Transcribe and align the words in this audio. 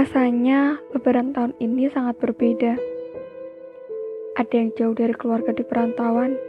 Rasanya 0.00 0.80
lebaran 0.96 1.36
tahun 1.36 1.52
ini 1.60 1.92
sangat 1.92 2.16
berbeda. 2.24 2.72
Ada 4.40 4.54
yang 4.56 4.72
jauh 4.72 4.96
dari 4.96 5.12
keluarga 5.12 5.52
di 5.52 5.60
perantauan. 5.60 6.40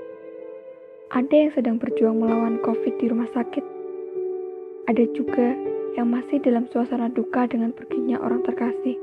Ada 1.12 1.36
yang 1.36 1.52
sedang 1.52 1.76
berjuang 1.76 2.16
melawan 2.16 2.64
COVID 2.64 2.96
di 3.04 3.12
rumah 3.12 3.28
sakit. 3.36 3.60
Ada 4.88 5.04
juga 5.12 5.52
yang 6.00 6.16
masih 6.16 6.40
dalam 6.40 6.64
suasana 6.72 7.12
duka 7.12 7.44
dengan 7.44 7.76
perginya 7.76 8.24
orang 8.24 8.40
terkasih. 8.48 8.96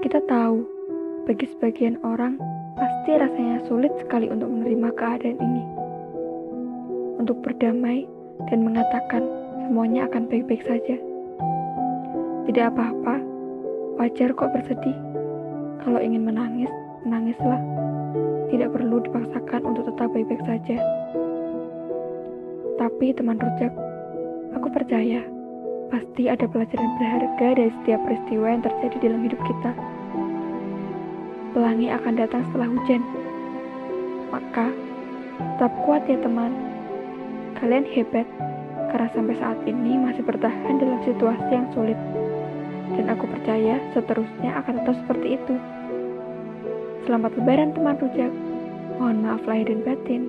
Kita 0.00 0.24
tahu, 0.24 0.64
bagi 1.28 1.52
sebagian 1.52 2.00
orang, 2.00 2.40
pasti 2.80 3.12
rasanya 3.12 3.60
sulit 3.68 3.92
sekali 4.00 4.32
untuk 4.32 4.48
menerima 4.48 4.88
keadaan 4.96 5.36
ini. 5.36 5.64
Untuk 7.20 7.44
berdamai 7.44 8.08
dan 8.48 8.64
mengatakan 8.64 9.28
semuanya 9.68 10.08
akan 10.08 10.32
baik-baik 10.32 10.64
saja. 10.64 11.09
Tidak 12.50 12.66
apa-apa, 12.66 13.14
wajar 14.02 14.34
kok 14.34 14.50
bersedih. 14.50 14.98
Kalau 15.86 16.02
ingin 16.02 16.26
menangis, 16.26 16.66
menangislah. 17.06 17.62
Tidak 18.50 18.74
perlu 18.74 18.98
dipaksakan 19.06 19.70
untuk 19.70 19.86
tetap 19.86 20.10
baik-baik 20.10 20.42
saja. 20.42 20.82
Tapi 22.74 23.14
teman 23.14 23.38
rujak, 23.38 23.70
aku 24.58 24.66
percaya 24.66 25.22
pasti 25.94 26.26
ada 26.26 26.42
pelajaran 26.50 26.90
berharga 26.98 27.46
dari 27.54 27.70
setiap 27.70 28.02
peristiwa 28.02 28.46
yang 28.50 28.62
terjadi 28.66 28.96
dalam 28.98 29.20
hidup 29.30 29.40
kita. 29.46 29.70
Pelangi 31.54 31.86
akan 31.86 32.14
datang 32.18 32.42
setelah 32.50 32.66
hujan. 32.66 33.02
Maka, 34.34 34.74
tetap 35.38 35.70
kuat 35.86 36.02
ya 36.10 36.18
teman. 36.18 36.50
Kalian 37.62 37.86
hebat, 37.94 38.26
karena 38.90 39.06
sampai 39.14 39.38
saat 39.38 39.58
ini 39.70 40.02
masih 40.02 40.26
bertahan 40.26 40.82
dalam 40.82 40.98
situasi 41.06 41.50
yang 41.54 41.70
sulit. 41.78 42.00
Dan 43.00 43.16
aku 43.16 43.24
percaya 43.32 43.80
seterusnya 43.96 44.60
akan 44.60 44.84
tetap 44.84 44.92
seperti 45.00 45.40
itu. 45.40 45.56
Selamat 47.08 47.32
lebaran 47.32 47.72
teman 47.72 47.96
rujak. 47.96 48.28
Mohon 49.00 49.16
maaf 49.24 49.42
lahir 49.48 49.72
dan 49.72 49.80
batin. 49.88 50.28